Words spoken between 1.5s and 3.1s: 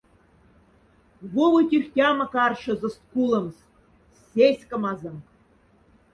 и тюрьхтяма каршезост